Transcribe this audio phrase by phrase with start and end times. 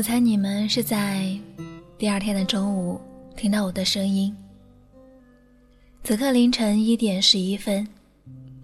[0.00, 1.38] 我猜你们是在
[1.98, 2.98] 第二天的中午
[3.36, 4.34] 听到我的声音。
[6.02, 7.86] 此刻凌晨一点十一分，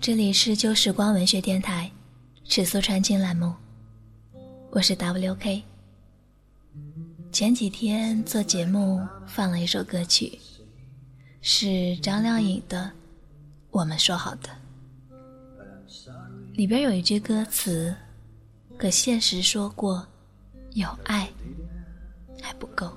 [0.00, 1.90] 这里是旧时光文学电台，
[2.46, 3.52] 尺素穿经栏目，
[4.70, 5.60] 我是 WK。
[7.30, 10.38] 前几天做节目放了一首歌曲，
[11.42, 12.84] 是张靓颖的
[13.70, 14.48] 《我们说好的》，
[16.54, 17.94] 里边有一句歌词，
[18.78, 20.02] 可现实说过。
[20.72, 21.26] 有爱
[22.46, 22.96] 还不够，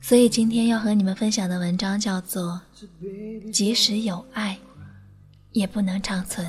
[0.00, 2.58] 所以今天要和你们分享的文章叫做
[3.50, 4.58] 《即使有爱，
[5.52, 6.46] 也不能长存》，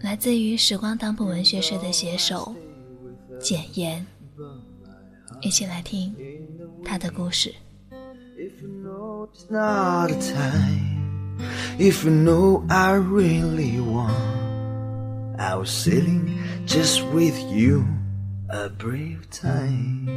[0.00, 2.52] 来自于时光当铺文学社的写手
[3.40, 4.04] 简言，
[5.40, 6.12] 一起来听
[6.84, 7.54] 他的故事。
[15.40, 17.84] I was sitting just with you.
[18.50, 20.08] A brief time.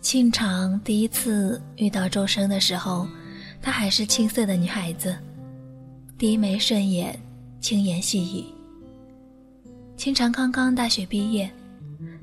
[0.00, 3.06] 庆长第一次遇到周生的时候，
[3.60, 5.14] 她还是青涩的女孩子，
[6.16, 7.18] 低眉顺眼，
[7.60, 8.44] 轻言细语。
[9.96, 11.50] 庆长刚刚大学毕业。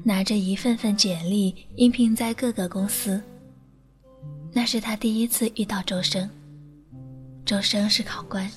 [0.02, 3.22] 拿着一份份简历应聘在各个公司。
[4.52, 6.28] 那是他第一次遇到周生。
[7.46, 8.50] 周生是考官。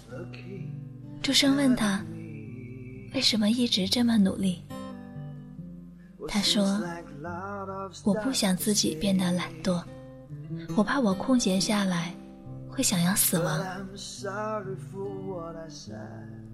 [1.23, 2.05] 周生问他
[3.15, 4.63] ：“为什么一直这么努力？”
[6.29, 6.83] 他说
[8.05, 9.83] ：“我不想自己变得懒惰，
[10.77, 12.13] 我怕我空闲下来
[12.69, 13.61] 会想要死亡。”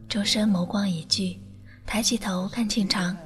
[0.09, 1.39] 周生眸光一聚，
[1.87, 3.17] 抬起头看庆长。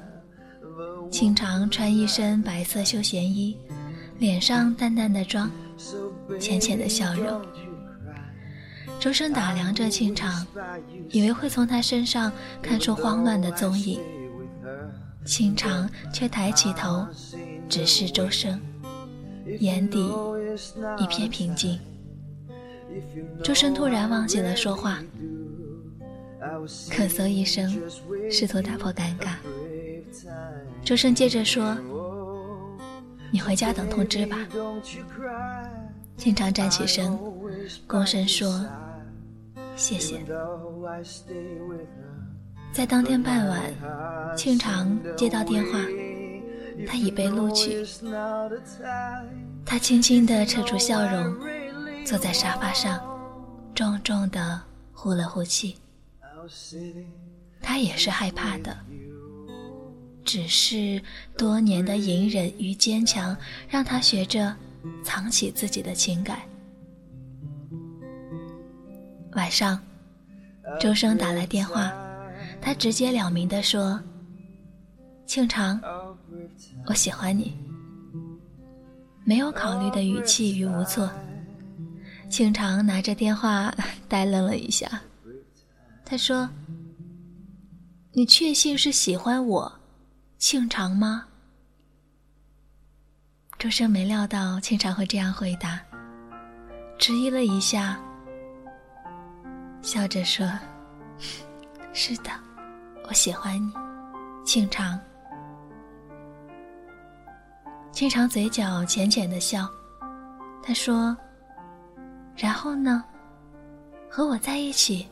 [1.11, 3.57] 庆长穿一身白色休闲衣，
[4.19, 5.51] 脸上淡淡的妆，
[6.39, 7.41] 浅浅的笑容。
[9.01, 10.47] 周生打量着清长，
[11.11, 12.33] 以为会从他身上
[12.63, 14.01] 看出慌乱的踪影。
[15.25, 17.07] 清长却抬起头，
[17.69, 18.61] 直视周生，
[19.61, 20.13] 眼底
[20.99, 21.79] 一片平静。
[23.43, 25.03] 周生突然忘记了说话，
[26.91, 27.73] 咳嗽一声，
[28.31, 29.37] 试图打破尴尬。
[30.85, 31.77] 周生接着说
[33.33, 34.37] ：“你回家等通知吧。”
[36.17, 37.19] 庆长站起身，
[37.89, 38.65] 躬身说
[39.75, 40.21] ：“谢谢。”
[42.71, 43.75] 在当天傍晚，
[44.37, 45.79] 庆长接到电话，
[46.87, 47.85] 他已被录取。
[49.65, 51.37] 他轻轻地扯出笑容，
[52.05, 53.01] 坐在沙发上，
[53.75, 54.61] 重重地
[54.93, 55.77] 呼了呼气。
[57.61, 58.77] 他也是害怕的。
[60.25, 61.03] 只是
[61.37, 63.37] 多年的隐忍与坚强，
[63.69, 64.55] 让他学着
[65.05, 66.41] 藏起自己的情感。
[69.33, 69.81] 晚上，
[70.81, 71.93] 周生打来电话，
[72.61, 74.01] 他直截了明地说
[75.27, 75.81] ：“庆长，
[76.87, 77.57] 我喜欢你。”
[79.25, 81.11] 没有考虑的语气与无措。
[82.29, 83.75] 庆长拿着电话
[84.09, 85.03] 呆愣了一下，
[86.05, 86.49] 他说
[88.13, 89.73] ：“你确信是喜欢我？”
[90.43, 91.25] 庆长吗？
[93.61, 95.79] 周生没料到庆长会这样回答，
[96.99, 97.97] 迟疑了一下，
[99.83, 100.45] 笑着说
[101.95, 102.31] ：“是的，
[103.05, 103.73] 我喜欢你，
[104.45, 104.99] 庆长。”
[107.93, 109.71] 庆长嘴角浅浅的笑，
[110.61, 111.17] 他说
[112.37, 113.05] ：“然后呢？
[114.11, 115.09] 和我在一起。”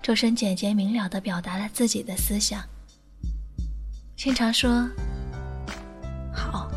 [0.00, 2.62] 周深简洁明了的表达了自己的思想。
[4.26, 4.90] 经常说
[6.34, 6.68] ：“好，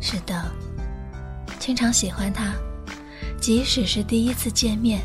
[0.00, 0.42] 是的，
[1.58, 2.54] 经常喜欢他，
[3.38, 5.02] 即使是第一次见面。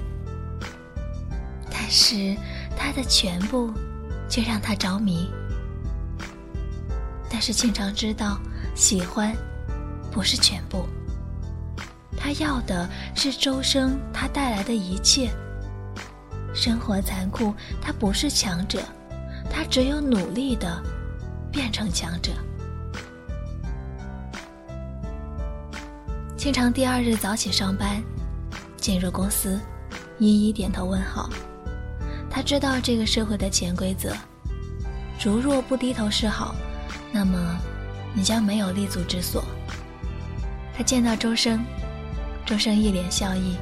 [1.70, 2.38] 但是
[2.78, 3.70] 他的全部
[4.30, 5.30] 却让他着迷。
[7.30, 8.40] 但是经常知道，
[8.76, 9.36] 喜欢
[10.10, 10.88] 不是全部，
[12.16, 15.30] 他要的是周生他带来的一切。
[16.56, 18.82] 生活残酷，他不是强者。”
[19.50, 20.82] 他只有努力的
[21.52, 22.32] 变成强者。
[26.38, 28.04] 清长第二日早起上班，
[28.78, 29.60] 进入公司，
[30.20, 31.30] 一一点头问好。
[32.30, 34.14] 他知道这个社会的潜规则：
[35.24, 36.54] 如若不低头示好，
[37.12, 37.58] 那么
[38.14, 39.46] 你将没有立足之所。
[40.76, 41.64] 他见到周生，
[42.46, 43.56] 周生一脸笑意，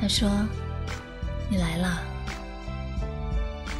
[0.00, 0.28] 他说
[1.48, 2.02] ：“你来了。”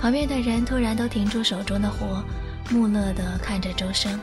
[0.04, 2.22] 旁边的人突然都停住手中的活，
[2.68, 4.20] 木讷地看着周生。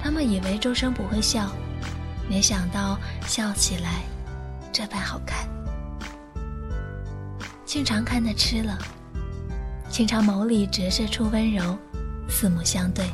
[0.00, 1.50] 他们以为周生不会笑，
[2.30, 2.96] 没想到
[3.26, 4.02] 笑起来
[4.72, 5.48] 这般好看。
[7.66, 8.78] 庆长看得吃了，
[9.90, 11.76] 庆长眸里折射出温柔，
[12.28, 13.04] 四目相对。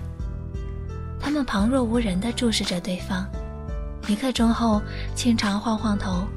[1.18, 3.26] 他们旁若无人地注视着对方，
[4.06, 4.82] 一刻钟后，
[5.14, 6.28] 庆长晃晃头，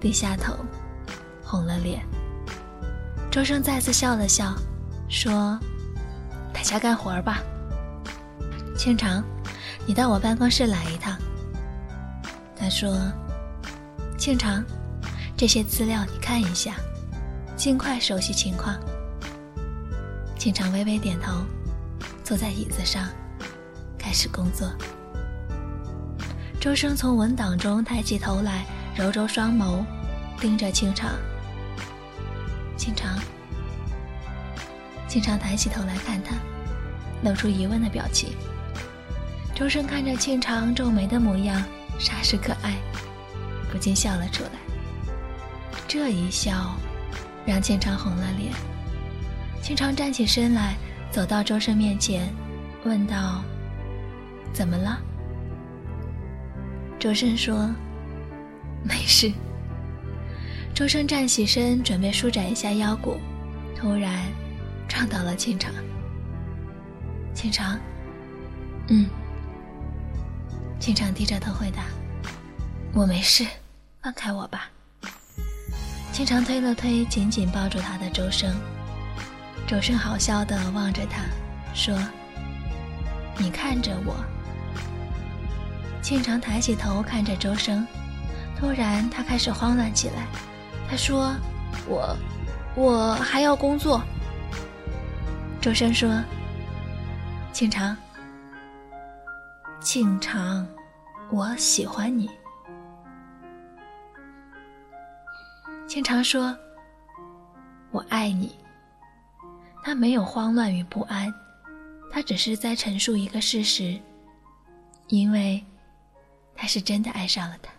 [0.00, 0.52] 低下头，
[1.44, 2.04] 红了脸。
[3.34, 4.54] 周生再次笑了笑，
[5.08, 5.58] 说
[6.54, 7.42] ：“大家干活吧。”
[8.78, 9.24] 庆长，
[9.86, 11.18] 你到我办公室来一趟。
[12.54, 12.96] 他说
[14.16, 14.62] ：“庆长，
[15.36, 16.76] 这些资料你看一下，
[17.56, 18.78] 尽快熟悉情况。”
[20.38, 21.32] 庆长微微点头，
[22.22, 23.08] 坐在椅子上，
[23.98, 24.70] 开始工作。
[26.60, 28.64] 周生从文档中抬起头来，
[28.96, 29.84] 揉揉双眸，
[30.38, 31.10] 盯着庆长。
[32.84, 33.18] 庆长，
[35.08, 36.36] 庆长抬起头来看他，
[37.22, 38.36] 露出疑问的表情。
[39.54, 41.62] 周生看着庆长皱眉的模样，
[41.98, 42.74] 煞是可爱，
[43.72, 44.50] 不禁笑了出来。
[45.88, 46.76] 这一笑，
[47.46, 48.52] 让庆长红了脸。
[49.62, 50.74] 庆长站起身来，
[51.10, 52.30] 走到周生面前，
[52.84, 53.42] 问道
[54.52, 55.00] ：“怎么了？”
[57.00, 57.74] 周生说
[58.84, 59.32] ：“没事。”
[60.74, 63.16] 周生站起身，准备舒展一下腰骨，
[63.76, 64.24] 突然
[64.88, 65.72] 撞到了庆长。
[67.32, 67.78] 庆长，
[68.88, 69.06] 嗯。
[70.80, 71.84] 庆长低着头回答
[72.92, 73.46] ：“我没事，
[74.02, 74.68] 放开我吧。”
[76.12, 78.52] 庆长推了推紧紧抱住他的周生，
[79.68, 81.22] 周生好笑的望着他，
[81.72, 81.96] 说
[83.38, 84.16] ：“你看着我。”
[86.02, 87.86] 庆长抬起头看着周生，
[88.58, 90.26] 突然他开始慌乱起来。
[90.88, 91.34] 他说
[91.88, 92.16] ：“我，
[92.76, 94.02] 我还要工作。”
[95.60, 96.22] 周深说
[97.52, 97.96] ：“庆长，
[99.80, 100.66] 庆长，
[101.30, 102.30] 我喜欢你。”
[105.88, 106.56] 庆长说
[107.90, 108.54] ：“我爱你。”
[109.82, 111.32] 他没有慌乱与不安，
[112.10, 114.00] 他只是在陈述一个事实，
[115.08, 115.62] 因为
[116.56, 117.70] 他是真的爱上了他。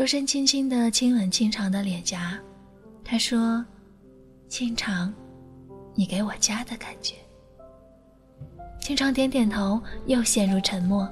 [0.00, 2.40] 周深轻轻地亲吻清长的脸颊，
[3.04, 3.62] 他说
[4.48, 5.12] ：“清长，
[5.94, 7.16] 你给我家的感觉。”
[8.80, 11.06] 清长点点头，又陷入沉默，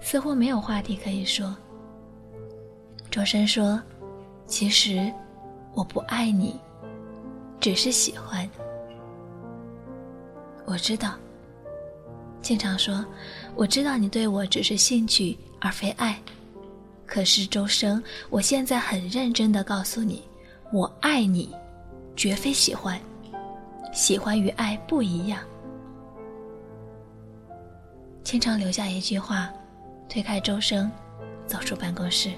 [0.00, 1.54] 似乎没有话题可以说。
[3.10, 3.78] 周深说
[4.48, 5.12] ：“其实
[5.74, 6.58] 我不爱你，
[7.60, 8.48] 只是喜欢。”
[10.64, 11.14] 我知道。
[12.40, 13.04] 庆长说
[13.54, 16.18] ：“我知道你对我只是兴趣，而非爱。”
[17.14, 20.24] 可是周生，我现在很认真的告诉你，
[20.72, 21.54] 我爱你，
[22.16, 23.00] 绝非喜欢，
[23.92, 25.38] 喜欢与爱不一样。
[28.24, 29.48] 清长留下一句话，
[30.08, 30.90] 推开周生，
[31.46, 32.32] 走出办公室。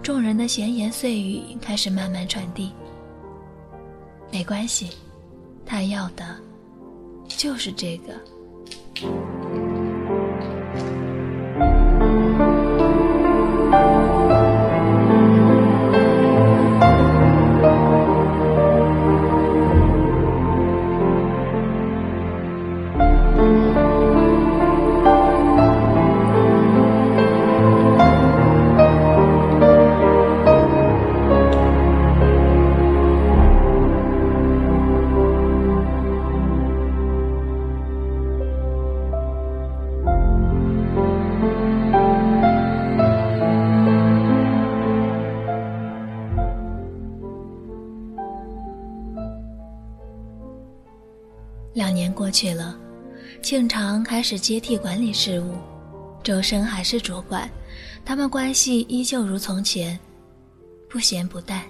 [0.00, 2.72] 众人的闲言碎语开始慢慢传递。
[4.30, 4.90] 没关系，
[5.66, 6.24] 他要的，
[7.26, 9.43] 就是这个。
[51.74, 52.78] 两年过去了，
[53.42, 55.56] 庆长开始接替管理事务，
[56.22, 57.50] 周生还是主管，
[58.04, 59.98] 他们关系依旧如从前，
[60.88, 61.62] 不咸不淡。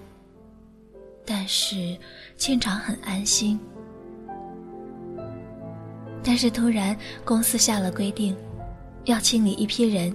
[1.24, 1.96] 但是
[2.36, 3.58] 庆长很安心。
[6.22, 6.94] 但是突然
[7.24, 8.36] 公司下了规定，
[9.04, 10.14] 要清理一批人，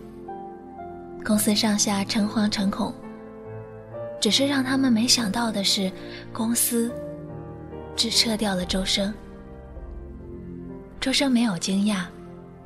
[1.25, 2.93] 公司上下诚惶诚恐。
[4.21, 5.91] 只是让他们没想到的是，
[6.31, 6.91] 公司
[7.95, 9.11] 只撤掉了周生。
[10.99, 12.05] 周生没有惊讶，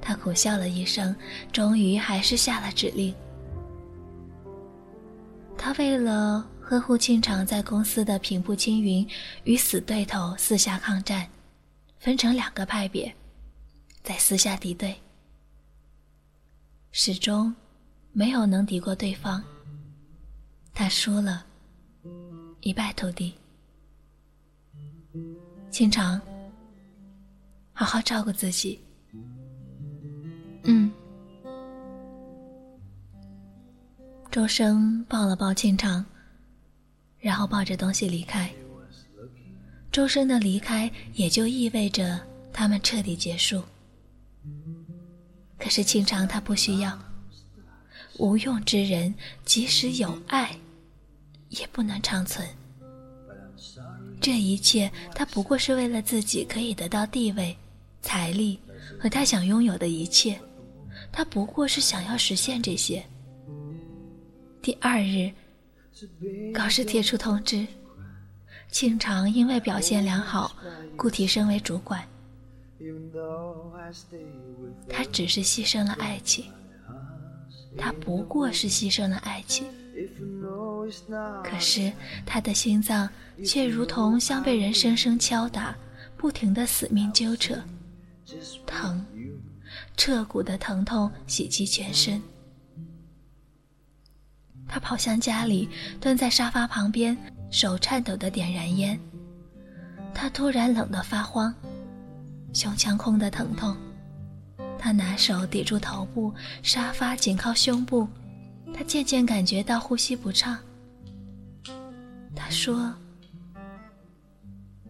[0.02, 1.16] 他苦笑了一声，
[1.52, 3.14] 终于还是下了指令。
[5.56, 9.08] 他为了呵护庆长在公司的平步青云，
[9.44, 11.28] 与死对头私下抗战，
[12.00, 13.14] 分成两个派别，
[14.02, 14.96] 在私下敌对，
[16.92, 17.56] 始终
[18.12, 19.42] 没有能敌过对方。
[20.74, 21.46] 他输了，
[22.62, 23.36] 一败涂地。
[25.70, 26.20] 庆长。
[27.74, 28.80] 好好照顾自己。
[30.64, 30.92] 嗯，
[34.32, 36.06] 周生抱了抱清长，
[37.20, 38.50] 然后抱着东西离开。
[39.92, 42.20] 周生的离开也就意味着
[42.52, 43.62] 他们彻底结束。
[45.60, 46.98] 可是清长他不需要，
[48.18, 49.14] 无用之人
[49.46, 50.58] 即使有爱，
[51.50, 52.48] 也不能长存。
[54.20, 57.56] 这一切他不过是为了自己可以得到地位。
[58.04, 58.60] 财力
[59.00, 60.40] 和他想拥有的一切，
[61.12, 63.04] 他不过是想要实现这些。
[64.62, 65.32] 第二日，
[66.54, 67.66] 考试贴出通知，
[68.70, 70.56] 庆长因为表现良好，
[70.96, 72.08] 故提升为主管。
[74.90, 76.46] 他只是牺牲了爱情，
[77.78, 79.66] 他不过是牺牲了爱情。
[81.44, 81.92] 可是
[82.26, 83.08] 他的心脏
[83.46, 85.76] 却如同像被人生生敲打，
[86.18, 87.56] 不停的死命揪扯，
[88.66, 89.06] 疼，
[89.98, 92.22] 彻骨的疼痛袭击全身。
[94.68, 97.18] 他跑向家里，蹲在沙发旁边，
[97.52, 99.00] 手颤抖的点燃烟。
[100.14, 101.54] 他突然冷得发慌，
[102.54, 103.76] 胸腔空的疼痛。
[104.78, 108.08] 他拿手抵住头部，沙发紧靠胸部。
[108.74, 110.58] 他渐渐感觉到呼吸不畅。
[112.36, 112.94] 他说：“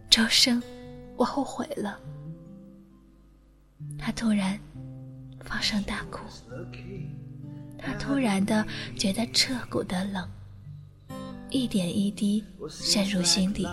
[0.10, 0.64] 周生，
[1.18, 2.00] 我后悔了。”
[4.06, 4.60] 他突然
[5.46, 6.20] 放声大哭。
[7.78, 8.66] 他突然的
[8.98, 10.30] 觉得彻骨的冷，
[11.50, 13.64] 一点一滴渗入心底，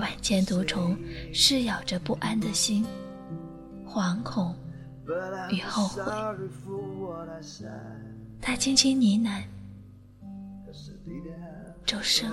[0.00, 0.96] 万千毒虫
[1.34, 2.86] 噬咬着不安的心，
[3.86, 4.56] 惶恐
[5.50, 6.02] 与后悔。
[8.40, 9.42] 他轻轻呢喃
[11.84, 12.30] ：“周生。”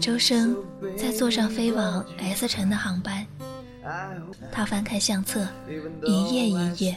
[0.00, 0.56] 周生
[0.96, 3.26] 在坐上飞往 S 城的航班。
[4.50, 5.46] 他翻开相册，
[6.04, 6.96] 一页一页，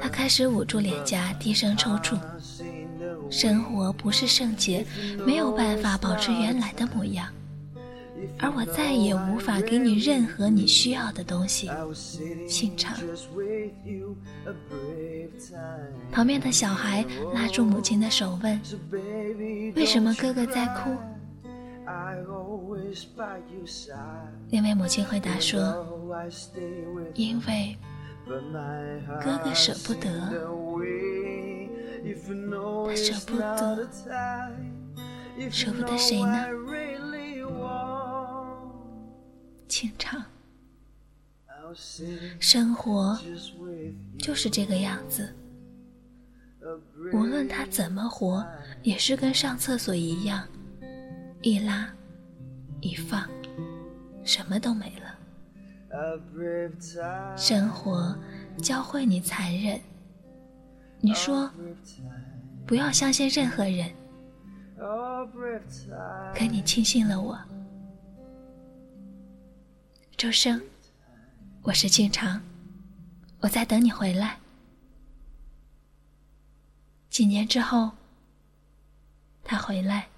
[0.00, 2.18] 他开始捂住脸颊，低声抽搐。
[3.30, 4.84] 生活不是圣洁，
[5.26, 7.28] 没有办法保持原来的模样，
[8.38, 11.70] 而我再也无法给你任何你需要的东西。
[12.48, 12.96] 心肠。
[16.10, 18.58] 旁边的小孩拉住母亲的手问
[19.76, 20.96] ：“为什么哥哥在哭？”
[24.50, 25.86] 那位母亲回答说
[27.14, 27.78] ：“因为
[29.22, 30.10] 哥哥舍不得，
[32.86, 33.88] 他舍不得，
[35.50, 36.46] 舍不得谁呢？
[39.66, 40.22] 清唱。
[42.38, 43.18] 生活
[44.18, 45.34] 就是这个样子，
[47.14, 48.46] 无论他怎么活，
[48.82, 50.46] 也是跟上厕所一样。”
[51.40, 51.88] 一拉，
[52.80, 53.28] 一放，
[54.24, 55.16] 什么都没了。
[57.36, 58.16] 生活
[58.60, 59.80] 教会你残忍。
[61.00, 61.48] 你说
[62.66, 63.88] 不要相信任何人，
[66.34, 67.38] 可你轻信了我。
[70.16, 70.60] 周生，
[71.62, 72.42] 我是静长，
[73.38, 74.38] 我在等你回来。
[77.08, 77.92] 几年之后，
[79.44, 80.08] 他回来。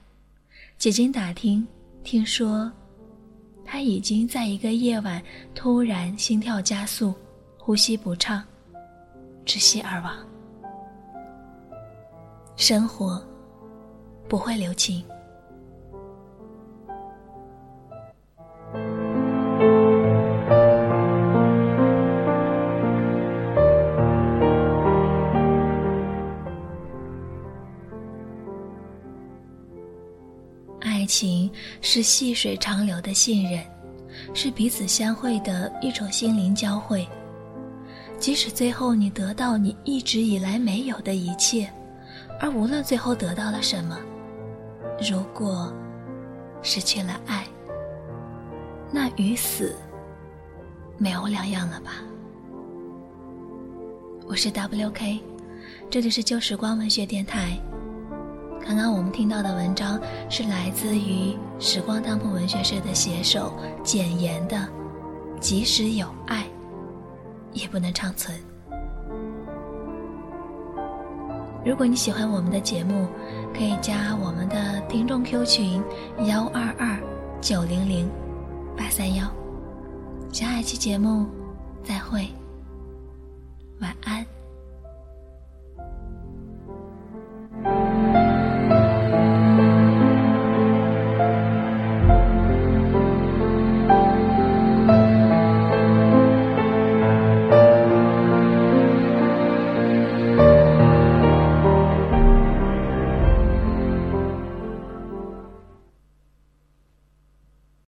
[0.81, 1.69] 几经打听，
[2.03, 2.73] 听说
[3.67, 5.23] 他已经在一个夜晚
[5.55, 7.13] 突然心跳加速，
[7.59, 8.43] 呼吸不畅，
[9.45, 10.17] 窒息而亡。
[12.57, 13.23] 生活
[14.27, 15.05] 不会留情。
[31.21, 31.51] 情
[31.83, 33.63] 是细水长流的信任，
[34.33, 37.07] 是彼此相会的一种心灵交汇。
[38.19, 41.71] 即使最后你得到你一直以来没有的一切，
[42.41, 43.99] 而无论最后得到了什么，
[45.11, 45.71] 如果
[46.63, 47.47] 失去了爱，
[48.91, 49.77] 那与死
[50.97, 51.97] 没有两样了吧？
[54.27, 55.21] 我是 WK，
[55.91, 57.59] 这里是旧时光文学电台。
[58.67, 59.99] 刚刚我们听到的文章
[60.29, 63.53] 是来自于时光当铺文学社的写手
[63.83, 64.57] 简言的
[65.41, 66.45] 《即使有爱，
[67.53, 68.37] 也不能长存》。
[71.65, 73.07] 如果你喜欢我们的节目，
[73.55, 75.83] 可以加我们的听众 Q 群
[76.27, 76.99] 幺二二
[77.41, 78.09] 九零零
[78.77, 79.27] 八三幺。
[80.33, 81.27] 下一期节目
[81.83, 82.29] 再会。
[83.81, 84.25] 晚安